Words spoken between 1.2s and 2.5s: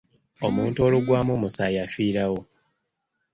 omusaayi afiirawo.